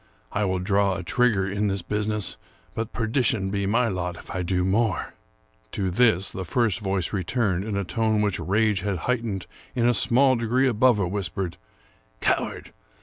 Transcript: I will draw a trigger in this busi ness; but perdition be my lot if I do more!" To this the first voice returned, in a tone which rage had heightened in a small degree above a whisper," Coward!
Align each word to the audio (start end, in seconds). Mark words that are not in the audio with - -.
I 0.31 0.45
will 0.45 0.57
draw 0.57 0.95
a 0.95 1.03
trigger 1.03 1.47
in 1.47 1.67
this 1.67 1.83
busi 1.83 2.07
ness; 2.07 2.35
but 2.73 2.91
perdition 2.91 3.51
be 3.51 3.67
my 3.67 3.87
lot 3.87 4.17
if 4.17 4.31
I 4.31 4.41
do 4.41 4.65
more!" 4.65 5.13
To 5.73 5.91
this 5.91 6.31
the 6.31 6.43
first 6.43 6.79
voice 6.79 7.13
returned, 7.13 7.63
in 7.65 7.77
a 7.77 7.83
tone 7.83 8.23
which 8.23 8.39
rage 8.39 8.79
had 8.81 8.97
heightened 9.05 9.45
in 9.75 9.85
a 9.87 9.93
small 9.93 10.35
degree 10.35 10.67
above 10.67 10.97
a 10.97 11.07
whisper," 11.07 11.51
Coward! 12.19 12.73